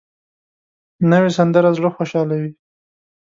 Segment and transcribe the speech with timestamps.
[1.11, 2.51] نوې سندره زړه خوشحالوي